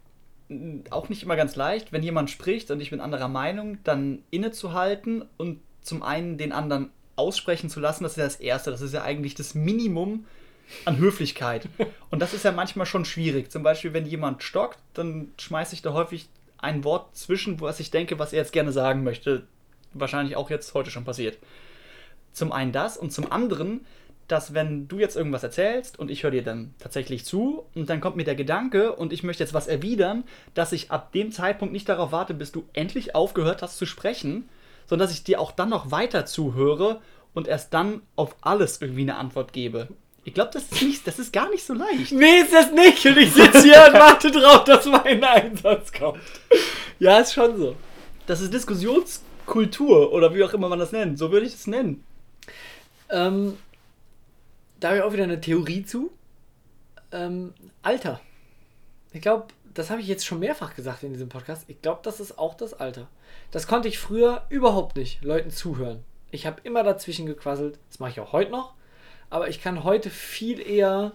[0.50, 4.24] mm, auch nicht immer ganz leicht, wenn jemand spricht und ich bin anderer Meinung, dann
[4.29, 8.82] innezuhalten und zum einen den anderen aussprechen zu lassen, das ist ja das Erste, das
[8.82, 10.26] ist ja eigentlich das Minimum
[10.86, 11.68] an Höflichkeit.
[12.10, 13.52] Und das ist ja manchmal schon schwierig.
[13.52, 17.92] Zum Beispiel, wenn jemand stockt, dann schmeiße ich da häufig ein Wort zwischen, was ich
[17.92, 19.48] denke, was er jetzt gerne sagen möchte.
[19.94, 21.38] Wahrscheinlich auch jetzt heute schon passiert.
[22.34, 23.86] Zum einen das und zum anderen,
[24.28, 28.02] dass wenn du jetzt irgendwas erzählst und ich höre dir dann tatsächlich zu und dann
[28.02, 31.72] kommt mir der Gedanke und ich möchte jetzt was erwidern, dass ich ab dem Zeitpunkt
[31.74, 34.50] nicht darauf warte, bis du endlich aufgehört hast zu sprechen,
[34.88, 37.01] sondern dass ich dir auch dann noch weiter zuhöre
[37.33, 39.90] und erst dann auf alles irgendwie eine Antwort gebe.
[40.24, 42.12] Ich glaube, das ist nicht, das ist gar nicht so leicht.
[42.12, 43.05] Nee, ist das nicht.
[43.05, 46.20] Und ich sitze hier und warte drauf, dass mein Einsatz kommt.
[47.00, 47.75] Ja, ist schon so.
[48.25, 51.18] Das ist Diskussionskultur oder wie auch immer man das nennt.
[51.18, 52.03] So würde ich es nennen.
[53.09, 53.57] Ähm,
[54.79, 56.12] da habe ich auch wieder eine Theorie zu.
[57.12, 58.20] Ähm, Alter.
[59.14, 61.66] Ich glaube, das habe ich jetzt schon mehrfach gesagt in diesem Podcast.
[61.68, 63.07] Ich glaube, das ist auch das Alter.
[63.51, 66.03] Das konnte ich früher überhaupt nicht, Leuten zuhören.
[66.31, 67.77] Ich habe immer dazwischen gequasselt.
[67.90, 68.74] Das mache ich auch heute noch.
[69.29, 71.11] Aber ich kann heute viel eher.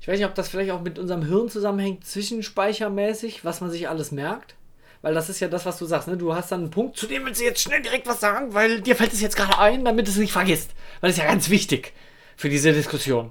[0.00, 3.88] Ich weiß nicht, ob das vielleicht auch mit unserem Hirn zusammenhängt, zwischenspeichermäßig, was man sich
[3.88, 4.54] alles merkt.
[5.02, 6.16] Weil das ist ja das, was du sagst, ne?
[6.16, 8.80] Du hast dann einen Punkt, zu dem willst du jetzt schnell direkt was sagen, weil
[8.80, 10.70] dir fällt es jetzt gerade ein, damit du es nicht vergisst.
[11.00, 11.92] Weil das ist ja ganz wichtig
[12.36, 13.30] für diese Diskussion.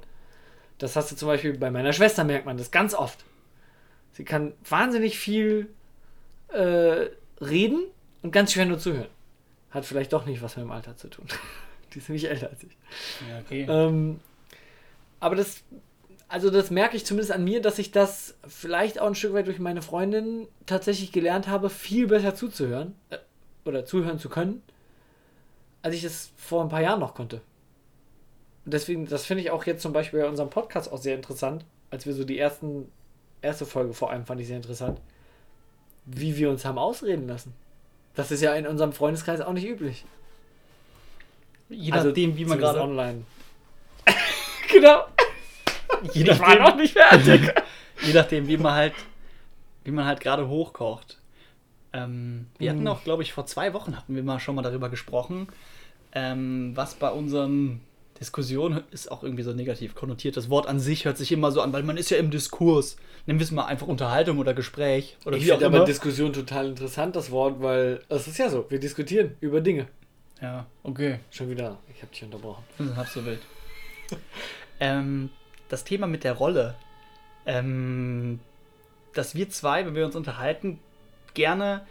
[0.77, 3.25] Das hast du zum Beispiel bei meiner Schwester, merkt man das ganz oft.
[4.19, 5.69] Sie kann wahnsinnig viel
[6.49, 7.05] äh,
[7.39, 7.85] reden
[8.21, 9.07] und ganz schwer nur zuhören.
[9.71, 11.25] Hat vielleicht doch nicht was mit dem Alter zu tun.
[11.93, 12.75] Die ist nämlich älter als ich.
[13.29, 13.65] Ja, okay.
[13.69, 14.19] Ähm,
[15.21, 15.63] aber das,
[16.27, 19.47] also das merke ich zumindest an mir, dass ich das vielleicht auch ein Stück weit
[19.47, 23.19] durch meine Freundin tatsächlich gelernt habe, viel besser zuzuhören äh,
[23.63, 24.61] oder zuhören zu können,
[25.81, 27.39] als ich es vor ein paar Jahren noch konnte.
[28.65, 31.63] Und deswegen, das finde ich auch jetzt zum Beispiel bei unserem Podcast auch sehr interessant,
[31.89, 32.91] als wir so die ersten,
[33.41, 34.99] erste Folge vor allem fand ich sehr interessant,
[36.05, 37.53] wie wir uns haben ausreden lassen.
[38.15, 40.05] Das ist ja in unserem Freundeskreis auch nicht üblich.
[41.69, 42.81] Je Also nachdem, wie man gerade.
[42.81, 43.23] online.
[44.71, 45.05] genau.
[46.13, 47.51] Je Ich war noch nicht fertig.
[48.01, 48.93] je nachdem, wie man halt,
[49.83, 51.17] wie man halt gerade hochkocht.
[51.93, 52.87] Ähm, wir hatten Mhm.
[52.87, 55.47] auch, glaube ich, vor zwei Wochen hatten wir mal schon mal darüber gesprochen,
[56.13, 57.81] ähm, was bei unseren
[58.19, 60.35] Diskussionen ist auch irgendwie so negativ konnotiert.
[60.35, 62.97] Das Wort an sich hört sich immer so an, weil man ist ja im Diskurs.
[63.25, 65.85] Nennen wir es mal einfach Unterhaltung oder Gespräch oder ich wie auch finde aber immer.
[65.85, 69.87] Diskussion total interessant, das Wort, weil es ist ja so, wir diskutieren über Dinge.
[70.41, 71.19] ja, okay.
[71.31, 72.63] Schon wieder, ich habe dich unterbrochen.
[72.77, 73.39] Hm, Halb so wild.
[74.79, 75.29] ähm,
[75.69, 76.75] das Thema mit der Rolle.
[77.45, 78.39] Ähm,
[79.13, 80.79] dass wir zwei, wenn wir uns unterhalten,
[81.33, 81.85] gerne,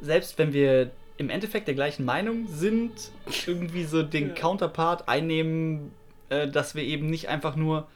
[0.00, 2.92] selbst wenn wir im Endeffekt der gleichen Meinung sind,
[3.46, 4.34] irgendwie so den Ja.
[4.34, 5.92] Counterpart einnehmen,
[6.30, 7.88] äh, dass wir eben nicht einfach nur,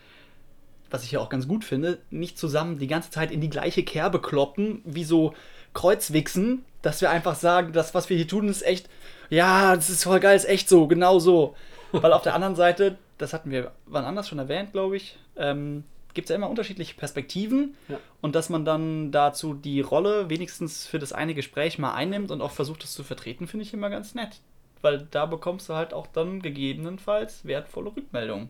[0.91, 3.85] was ich ja auch ganz gut finde, nicht zusammen die ganze Zeit in die gleiche
[3.85, 5.35] Kerbe kloppen, wie so
[5.73, 8.91] Kreuzwichsen, dass wir einfach sagen, das, was wir hier tun, ist echt,
[9.31, 11.55] ja, das ist voll geil, ist echt so, genau so.
[11.93, 15.85] Weil auf der anderen Seite, das hatten wir wann anders schon erwähnt, glaube ich, ähm,
[16.15, 17.99] gibt es ja immer unterschiedliche Perspektiven Ja.
[18.21, 22.41] und dass man dann dazu die Rolle wenigstens für das eine Gespräch mal einnimmt und
[22.43, 24.41] auch versucht, das zu vertreten, finde ich immer ganz nett.
[24.81, 28.49] Weil da bekommst du halt auch dann gegebenenfalls wertvolle Rückmeldungen.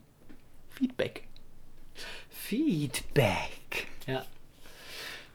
[0.70, 1.24] Feedback.
[2.30, 3.86] Feedback.
[4.06, 4.24] Ja.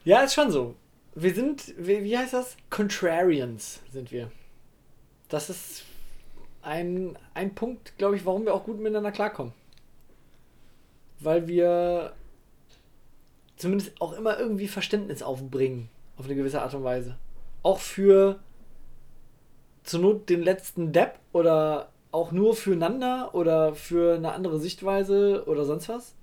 [0.03, 0.75] Ja, ist schon so.
[1.15, 2.57] Wir sind, wie, wie heißt das?
[2.69, 4.31] Contrarians sind wir.
[5.29, 5.83] Das ist
[6.61, 9.53] ein, ein Punkt, glaube ich, warum wir auch gut miteinander klarkommen.
[11.19, 12.13] Weil wir
[13.55, 15.89] zumindest auch immer irgendwie Verständnis aufbringen.
[16.17, 17.17] Auf eine gewisse Art und Weise.
[17.63, 18.39] Auch für
[19.83, 25.65] zur Not den letzten Depp oder auch nur füreinander oder für eine andere Sichtweise oder
[25.65, 26.15] sonst was.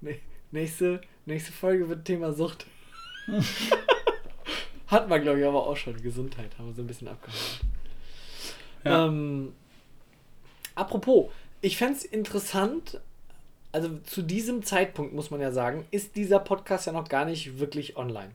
[0.50, 2.66] Nächste, nächste Folge wird Thema Sucht.
[4.86, 5.96] Hat man, glaube ich, aber auch schon.
[6.02, 7.60] Gesundheit haben wir so ein bisschen abgehandelt.
[8.84, 9.06] Ja.
[9.06, 9.54] Ähm,
[10.74, 11.30] apropos,
[11.62, 13.00] ich fände es interessant,
[13.70, 17.58] also zu diesem Zeitpunkt muss man ja sagen, ist dieser Podcast ja noch gar nicht
[17.58, 18.32] wirklich online.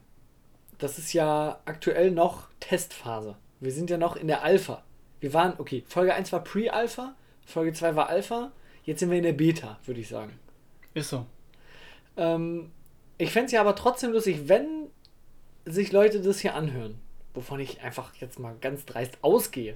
[0.78, 3.36] Das ist ja aktuell noch Testphase.
[3.60, 4.82] Wir sind ja noch in der Alpha.
[5.20, 7.14] Wir waren, okay, Folge 1 war Pre-Alpha,
[7.44, 8.50] Folge 2 war Alpha,
[8.84, 10.38] jetzt sind wir in der Beta, würde ich sagen.
[10.94, 11.26] Ist so.
[12.16, 12.70] Ähm,
[13.18, 14.88] ich fände es ja aber trotzdem lustig, wenn
[15.64, 16.98] sich Leute das hier anhören,
[17.34, 19.74] wovon ich einfach jetzt mal ganz dreist ausgehe,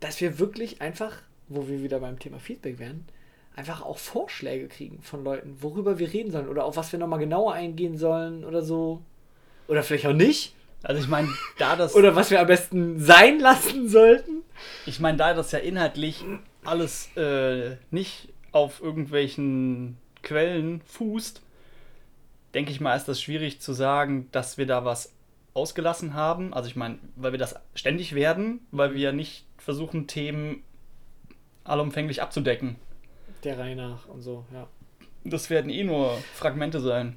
[0.00, 3.06] dass wir wirklich einfach, wo wir wieder beim Thema Feedback wären,
[3.56, 7.18] einfach auch Vorschläge kriegen von Leuten, worüber wir reden sollen oder auf was wir nochmal
[7.18, 9.02] genauer eingehen sollen oder so.
[9.66, 10.54] Oder vielleicht auch nicht.
[10.82, 11.94] Also ich meine, da das.
[11.96, 14.42] Oder was wir am besten sein lassen sollten.
[14.86, 16.24] Ich meine, da das ja inhaltlich
[16.64, 21.42] alles äh, nicht auf irgendwelchen Quellen fußt,
[22.54, 25.12] denke ich mal, ist das schwierig zu sagen, dass wir da was
[25.54, 26.54] ausgelassen haben.
[26.54, 30.62] Also ich meine, weil wir das ständig werden, weil wir nicht versuchen, Themen
[31.68, 32.76] allumfänglich abzudecken.
[33.44, 34.66] Der Reihe nach und so, ja.
[35.24, 37.16] Das werden eh nur Fragmente sein.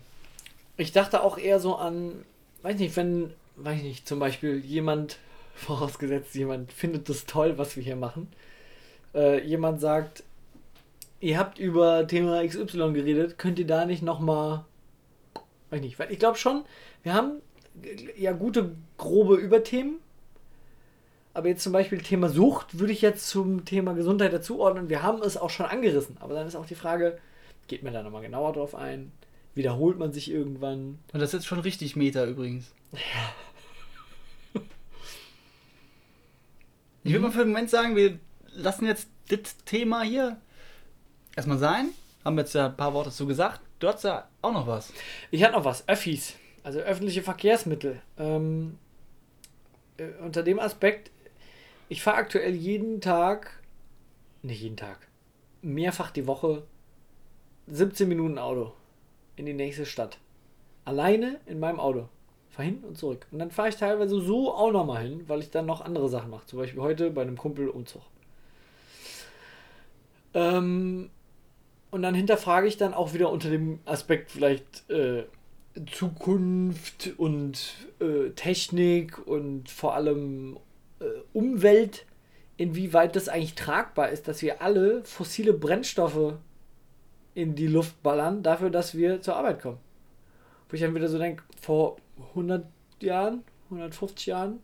[0.77, 2.25] Ich dachte auch eher so an,
[2.61, 5.17] weiß nicht, wenn, weiß ich nicht, zum Beispiel jemand,
[5.55, 8.27] vorausgesetzt jemand findet das toll, was wir hier machen,
[9.13, 10.23] äh, jemand sagt,
[11.19, 14.65] ihr habt über Thema XY geredet, könnt ihr da nicht nochmal,
[15.69, 16.63] weiß ich nicht, weil ich glaube schon,
[17.03, 17.41] wir haben
[18.17, 19.99] ja gute, grobe Überthemen,
[21.33, 24.89] aber jetzt zum Beispiel Thema Sucht würde ich jetzt zum Thema Gesundheit dazuordnen.
[24.89, 27.17] Wir haben es auch schon angerissen, aber dann ist auch die Frage,
[27.67, 29.11] geht man da nochmal genauer drauf ein?
[29.53, 30.99] Wiederholt man sich irgendwann?
[31.13, 32.71] Und das ist jetzt schon richtig Meta übrigens.
[37.03, 38.19] Ich würde mal für den Moment sagen, wir
[38.53, 40.37] lassen jetzt das Thema hier
[41.35, 41.89] erstmal sein.
[42.23, 43.61] Haben jetzt ja ein paar Worte dazu gesagt.
[43.79, 44.93] Du hast ja auch noch was.
[45.31, 45.87] Ich hatte noch was.
[45.87, 47.99] Öffis, also öffentliche Verkehrsmittel.
[48.17, 48.77] Ähm,
[49.97, 51.10] äh, unter dem Aspekt,
[51.91, 53.51] ich fahre aktuell jeden Tag,
[54.43, 55.09] nicht jeden Tag,
[55.61, 56.63] mehrfach die Woche
[57.67, 58.71] 17 Minuten Auto
[59.35, 60.17] in die nächste Stadt.
[60.85, 62.07] Alleine in meinem Auto.
[62.49, 63.27] Fahr hin und zurück.
[63.31, 66.29] Und dann fahre ich teilweise so auch nochmal hin, weil ich dann noch andere Sachen
[66.29, 66.45] mache.
[66.45, 68.03] Zum Beispiel heute bei einem Kumpel Umzug.
[70.33, 71.09] Ähm,
[71.89, 75.25] und dann hinterfrage ich dann auch wieder unter dem Aspekt vielleicht äh,
[75.91, 80.57] Zukunft und äh, Technik und vor allem
[81.33, 82.05] Umwelt,
[82.57, 86.35] inwieweit das eigentlich tragbar ist, dass wir alle fossile Brennstoffe
[87.33, 89.79] in die Luft ballern, dafür, dass wir zur Arbeit kommen.
[90.69, 91.97] Wo ich dann wieder so denke, vor
[92.29, 92.65] 100
[93.01, 94.59] Jahren, 150 Jahren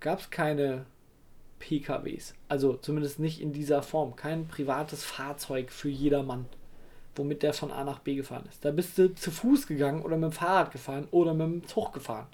[0.00, 0.86] gab es keine
[1.58, 2.34] PKWs.
[2.48, 4.16] Also zumindest nicht in dieser Form.
[4.16, 6.46] Kein privates Fahrzeug für jedermann,
[7.16, 8.64] womit der von A nach B gefahren ist.
[8.64, 11.92] Da bist du zu Fuß gegangen oder mit dem Fahrrad gefahren oder mit dem Zug
[11.92, 12.26] gefahren.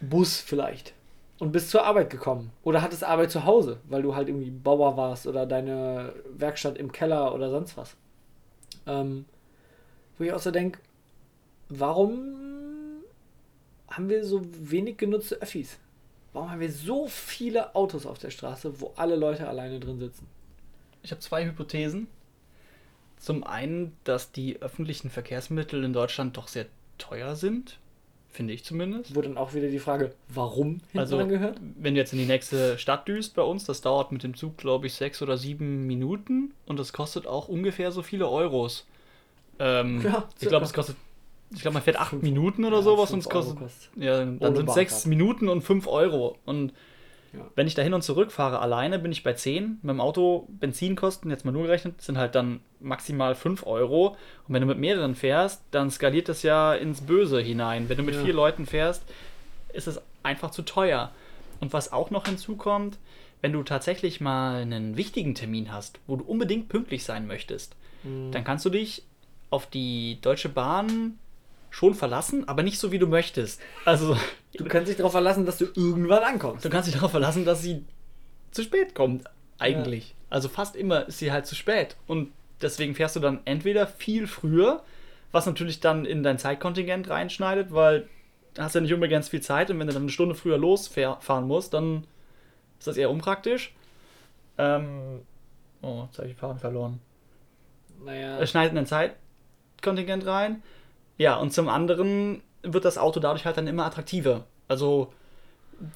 [0.00, 0.94] Bus vielleicht.
[1.42, 2.52] Und bist zur Arbeit gekommen.
[2.62, 6.92] Oder hattest Arbeit zu Hause, weil du halt irgendwie Bauer warst oder deine Werkstatt im
[6.92, 7.96] Keller oder sonst was.
[8.86, 9.24] Ähm,
[10.16, 10.78] wo ich auch so denke,
[11.68, 13.02] warum
[13.88, 15.80] haben wir so wenig genutzte Öffis?
[16.32, 20.28] Warum haben wir so viele Autos auf der Straße, wo alle Leute alleine drin sitzen?
[21.02, 22.06] Ich habe zwei Hypothesen.
[23.16, 26.66] Zum einen, dass die öffentlichen Verkehrsmittel in Deutschland doch sehr
[26.98, 27.80] teuer sind.
[28.32, 29.14] Finde ich zumindest.
[29.14, 31.60] Wo dann auch wieder die Frage, warum hinten Also, gehört?
[31.76, 34.56] wenn du jetzt in die nächste Stadt düst bei uns, das dauert mit dem Zug,
[34.56, 38.86] glaube ich, sechs oder sieben Minuten und das kostet auch ungefähr so viele Euros.
[39.58, 40.96] Ähm, Ja, ich glaube, es kostet,
[41.54, 43.90] ich glaube, man fährt acht Minuten oder Ja, sowas und es kostet, kostet.
[43.96, 45.06] ja, dann Ohne sind sechs Bahncard.
[45.10, 46.38] Minuten und fünf Euro.
[46.46, 46.72] Und
[47.32, 47.46] Ja.
[47.54, 49.78] wenn ich da hin und zurück fahre alleine, bin ich bei 10.
[49.82, 54.16] Mit dem Auto Benzinkosten, jetzt mal nur gerechnet, sind halt dann maximal 5 Euro.
[54.46, 57.88] Und wenn du mit mehreren fährst, dann skaliert das ja ins Böse hinein.
[57.88, 58.22] Wenn du mit Ja.
[58.22, 59.02] vier Leuten fährst,
[59.72, 61.10] ist es einfach zu teuer.
[61.60, 62.98] Und was auch noch hinzukommt,
[63.40, 68.30] wenn du tatsächlich mal einen wichtigen Termin hast, wo du unbedingt pünktlich sein möchtest, Mhm.
[68.32, 69.04] dann kannst du dich
[69.50, 71.18] auf die Deutsche Bahn
[71.72, 73.60] schon verlassen, aber nicht so wie du möchtest.
[73.84, 74.16] Also
[74.54, 76.64] Du kannst dich darauf verlassen, dass du irgendwann ankommst.
[76.64, 77.84] Du kannst dich darauf verlassen, dass sie
[78.52, 79.24] zu spät kommt,
[79.58, 80.14] eigentlich.
[80.30, 81.96] Also fast immer ist sie halt zu spät.
[82.06, 82.32] Und
[82.62, 84.82] Deswegen fährst du dann entweder viel früher,
[85.32, 88.08] was natürlich dann in dein Zeitkontingent reinschneidet, weil
[88.54, 91.46] du hast ja nicht unbegrenzt viel Zeit und wenn du dann eine Stunde früher losfahren
[91.46, 92.06] musst, dann
[92.78, 93.74] ist das eher unpraktisch.
[94.58, 95.22] Ähm,
[95.82, 97.00] oh, jetzt habe ich den Faden verloren.
[98.04, 98.38] Naja.
[98.38, 100.62] Er schneidet in ein Zeitkontingent rein.
[101.22, 104.44] Ja, und zum anderen wird das Auto dadurch halt dann immer attraktiver.
[104.66, 105.12] Also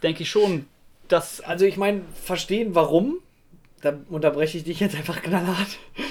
[0.01, 0.67] denke ich schon,
[1.09, 1.41] dass.
[1.41, 3.19] Also ich meine, verstehen warum,
[3.81, 5.79] da unterbreche ich dich jetzt einfach knallhart.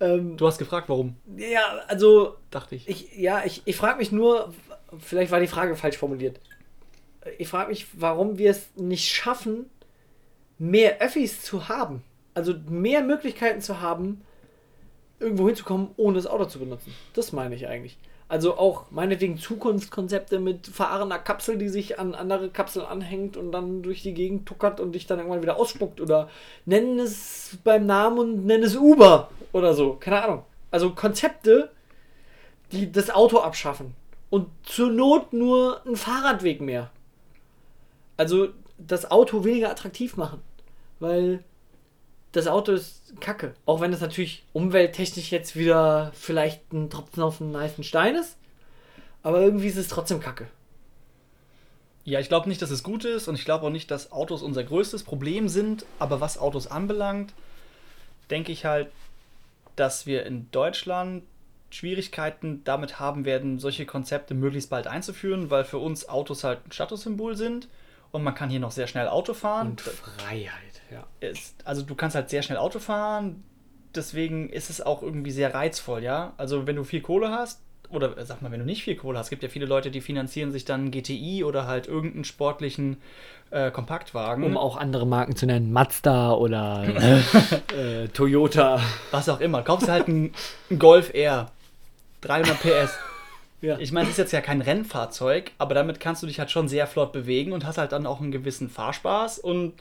[0.00, 2.88] Ähm, Du hast gefragt, warum, ja, also dachte ich.
[2.88, 4.54] ich, ja, ich, ich frage mich nur,
[5.00, 6.38] vielleicht war die Frage falsch formuliert.
[7.36, 9.68] Ich frage mich, warum wir es nicht schaffen,
[10.56, 12.04] mehr Öffis zu haben.
[12.32, 14.22] Also mehr Möglichkeiten zu haben,
[15.18, 16.94] irgendwo hinzukommen, ohne das Auto zu benutzen.
[17.14, 17.98] Das meine ich eigentlich.
[18.28, 23.82] Also auch meinetwegen Zukunftskonzepte mit fahrender Kapsel, die sich an andere Kapseln anhängt und dann
[23.82, 25.98] durch die Gegend tuckert und dich dann irgendwann wieder ausspuckt.
[25.98, 26.28] Oder
[26.66, 29.94] nennen es beim Namen und nennen es Uber oder so.
[29.94, 30.42] Keine Ahnung.
[30.70, 31.70] Also Konzepte,
[32.70, 33.94] die das Auto abschaffen.
[34.28, 36.90] Und zur Not nur einen Fahrradweg mehr.
[38.18, 40.42] Also das Auto weniger attraktiv machen.
[41.00, 41.44] Weil
[42.38, 43.54] das Auto ist kacke.
[43.66, 48.36] Auch wenn es natürlich umwelttechnisch jetzt wieder vielleicht ein Tropfen auf einen heißen Stein ist.
[49.22, 50.46] Aber irgendwie ist es trotzdem kacke.
[52.04, 54.42] Ja, ich glaube nicht, dass es gut ist und ich glaube auch nicht, dass Autos
[54.42, 55.84] unser größtes Problem sind.
[55.98, 57.34] Aber was Autos anbelangt,
[58.30, 58.88] denke ich halt,
[59.76, 61.24] dass wir in Deutschland
[61.70, 66.72] Schwierigkeiten damit haben werden, solche Konzepte möglichst bald einzuführen, weil für uns Autos halt ein
[66.72, 67.68] Statussymbol sind
[68.10, 69.70] und man kann hier noch sehr schnell Auto fahren.
[69.70, 71.06] Und Freiheit, ja.
[71.20, 73.42] ist, also du kannst halt sehr schnell Auto fahren,
[73.94, 76.32] deswegen ist es auch irgendwie sehr reizvoll, ja.
[76.36, 79.18] Also wenn du viel Kohle hast, oder äh, sag mal, wenn du nicht viel Kohle
[79.18, 82.98] hast, gibt ja viele Leute, die finanzieren sich dann GTI oder halt irgendeinen sportlichen
[83.50, 84.44] äh, Kompaktwagen.
[84.44, 86.84] Um auch andere Marken zu nennen, Mazda oder
[87.76, 88.80] äh, Toyota.
[89.10, 89.62] was auch immer.
[89.62, 90.32] Kaufst du halt einen,
[90.70, 91.50] einen Golf R.
[92.20, 92.98] 300 PS.
[93.60, 93.78] Ja.
[93.78, 96.68] Ich meine, es ist jetzt ja kein Rennfahrzeug, aber damit kannst du dich halt schon
[96.68, 99.74] sehr flott bewegen und hast halt dann auch einen gewissen Fahrspaß und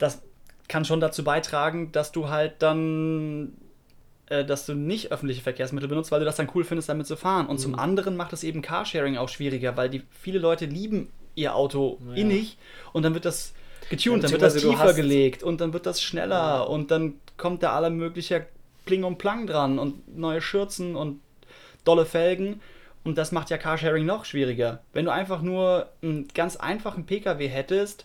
[0.00, 0.20] das
[0.68, 3.52] kann schon dazu beitragen, dass du halt dann,
[4.26, 7.16] äh, dass du nicht öffentliche Verkehrsmittel benutzt, weil du das dann cool findest, damit zu
[7.16, 7.46] fahren.
[7.46, 11.54] Und zum anderen macht es eben Carsharing auch schwieriger, weil die viele Leute lieben ihr
[11.54, 12.14] Auto Ja.
[12.14, 12.56] innig
[12.92, 13.52] und dann wird das
[13.88, 17.14] getuned, Ja, dann wird das tiefer hast- gelegt und dann wird das schneller und dann
[17.36, 18.42] kommt da aller möglicher
[18.84, 21.20] Pling und Plang dran und neue Schürzen und
[21.84, 22.60] dolle Felgen.
[23.02, 24.82] Und das macht ja Carsharing noch schwieriger.
[24.92, 28.04] Wenn du einfach nur einen ganz einfachen Pkw hättest,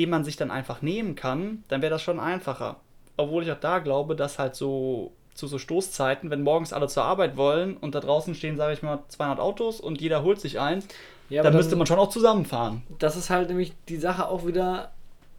[0.00, 2.76] den man sich dann einfach nehmen kann, dann wäre das schon einfacher.
[3.18, 7.04] Obwohl ich auch da glaube, dass halt so zu so Stoßzeiten, wenn morgens alle zur
[7.04, 10.58] Arbeit wollen und da draußen stehen, sage ich mal, 200 Autos und jeder holt sich
[10.58, 10.86] eins,
[11.28, 12.82] Ja, dann müsste man schon auch zusammenfahren.
[12.98, 14.90] Das ist halt nämlich die Sache auch wieder,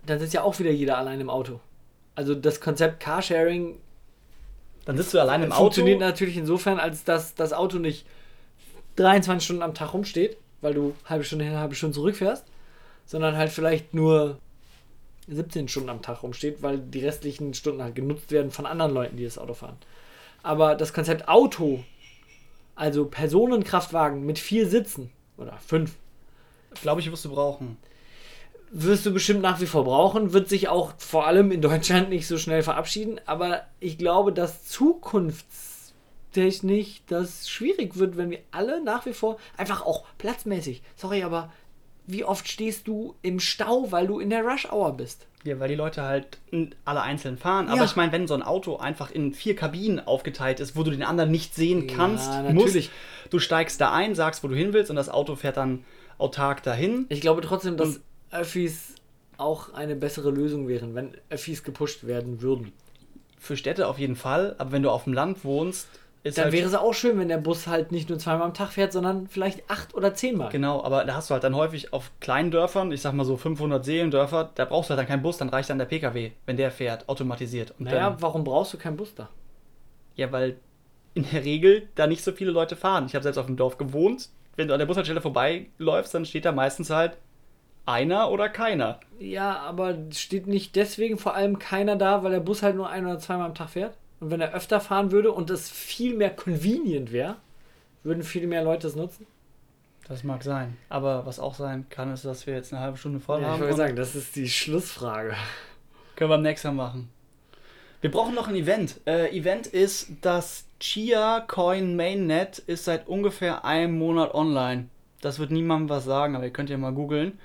[0.06, 1.60] dann sitzt ja auch wieder jeder allein im Auto.
[2.15, 3.80] Also das Konzept Carsharing
[4.86, 5.63] Dann sitzt du allein im Auto.
[5.63, 8.06] funktioniert natürlich insofern, als dass das Auto nicht
[8.97, 12.45] 23 Stunden am Tag rumsteht, weil du halbe Stunde hin, halbe Stunde zurückfährst,
[13.06, 14.38] sondern halt vielleicht nur
[15.27, 19.17] 17 Stunden am Tag rumsteht, weil die restlichen Stunden halt genutzt werden von anderen Leuten,
[19.17, 19.77] die das Auto fahren.
[20.43, 21.84] Aber das Konzept Auto,
[22.75, 25.95] also Personenkraftwagen mit vier Sitzen oder fünf,
[26.81, 27.75] Glaube ich, wirst du brauchen.
[28.71, 32.25] wirst du bestimmt nach wie vor brauchen, wird sich auch vor allem in Deutschland nicht
[32.25, 39.05] so schnell verabschieden, aber ich glaube, dass zukunftstechnisch das schwierig wird, wenn wir alle nach
[39.05, 41.51] wie vor einfach auch platzmäßig, sorry, aber
[42.12, 45.28] wie oft stehst du im Stau, weil du in der Rush Hour bist?
[45.43, 46.38] Ja, weil die Leute halt
[46.86, 47.67] alle einzeln fahren.
[47.67, 47.86] Aber Ja.
[47.86, 51.02] ich meine, wenn so ein Auto einfach in vier Kabinen aufgeteilt ist, wo du den
[51.04, 52.54] anderen nicht sehen Ja, kannst, natürlich.
[52.89, 55.84] musst, du steigst da ein, sagst, wo du hin willst und das Auto fährt dann
[56.19, 57.06] autark dahin.
[57.10, 58.95] Ich glaube trotzdem, dass Und- Öffis
[59.38, 62.71] auch eine bessere Lösung wären, wenn Öffis gepusht werden würden.
[63.39, 65.88] Für Städte auf jeden Fall, aber wenn du auf dem Land wohnst,
[66.23, 68.53] ist Dann halt wäre es auch schön, wenn der Bus halt nicht nur zweimal am
[68.53, 70.49] Tag fährt, sondern vielleicht acht oder zehnmal.
[70.49, 73.38] Genau, aber da hast du halt dann häufig auf kleinen Dörfern, ich sag mal so
[73.38, 76.57] 500 Seelendörfer, da brauchst du halt dann keinen Bus, dann reicht dann der PKW, wenn
[76.57, 77.73] der fährt, automatisiert.
[77.79, 79.29] Und Naja, dann, warum brauchst du keinen Bus da?
[80.15, 80.60] ja, weil
[81.13, 83.05] in der Regel da nicht so viele Leute fahren.
[83.07, 84.29] Ich habe selbst auf dem Dorf gewohnt.
[84.55, 87.17] Wenn du an der Bushaltestelle vorbeiläufst, dann steht da meistens halt
[87.86, 88.99] einer oder keiner.
[89.19, 93.05] Ja, aber steht nicht deswegen vor allem keiner da, weil der Bus halt nur ein
[93.05, 93.97] oder zweimal am Tag fährt?
[94.21, 97.36] Und wenn er öfter fahren würde und es viel mehr convenient wäre,
[98.03, 99.27] würden viel mehr Leute es nutzen?
[100.07, 100.77] Das mag sein.
[100.89, 103.51] Aber was auch sein kann, ist, dass wir jetzt eine halbe Stunde voll Ja, ich
[103.53, 103.60] haben.
[103.62, 105.36] wollte und sagen, das ist die Schlussfrage.
[106.15, 107.10] Können wir beim nächsten Mal machen.
[108.01, 108.99] Wir brauchen noch ein Event.
[109.05, 114.89] Äh, Event ist das Chia Coin Mainnet ist seit ungefähr einem Monat online.
[115.21, 117.39] Das wird niemandem was sagen, aber ihr könnt ja mal googeln.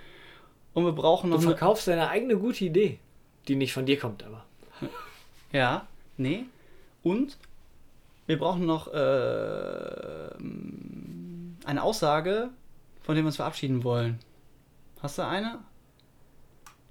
[0.72, 2.98] Und wir brauchen Du noch eine, verkaufst deine eigene gute Idee,
[3.48, 4.44] die nicht von dir kommt, aber.
[5.52, 5.86] Ja,
[6.16, 6.44] nee.
[7.06, 7.38] Und
[8.26, 10.28] wir brauchen noch äh,
[11.64, 12.50] eine Aussage,
[13.00, 14.18] von der wir uns verabschieden wollen.
[15.00, 15.60] Hast du eine?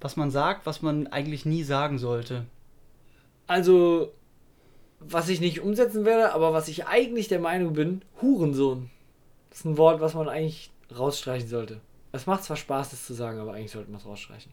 [0.00, 2.46] Was man sagt, was man eigentlich nie sagen sollte.
[3.46, 4.10] Also,
[5.00, 8.88] was ich nicht umsetzen werde, aber was ich eigentlich der Meinung bin, Hurensohn.
[9.50, 11.82] Das ist ein Wort, was man eigentlich rausstreichen sollte.
[12.12, 14.50] Es macht zwar Spaß, das zu sagen, aber eigentlich sollte man es rausstreichen.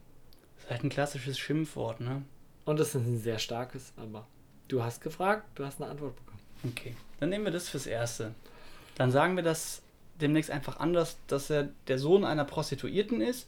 [0.56, 2.24] Das ist halt ein klassisches Schimpfwort, ne?
[2.66, 4.28] Und das ist ein sehr starkes, aber
[4.68, 6.40] du hast gefragt, du hast eine Antwort bekommen.
[6.66, 8.34] Okay, dann nehmen wir das fürs Erste.
[8.96, 9.82] Dann sagen wir das
[10.22, 13.48] demnächst einfach anders, dass er der Sohn einer Prostituierten ist,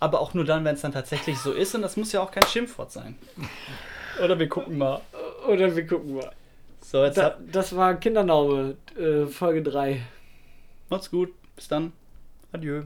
[0.00, 1.74] aber auch nur dann, wenn es dann tatsächlich so ist.
[1.74, 3.16] Und das muss ja auch kein Schimpfwort sein.
[4.22, 5.00] Oder wir gucken mal.
[5.48, 6.32] Oder wir gucken mal.
[6.82, 10.02] So, jetzt Da, hat, das war Kindernaume, äh, Folge 3.
[10.90, 11.32] macht's gut.
[11.56, 11.92] Bis dann.
[12.52, 12.82] Adieu.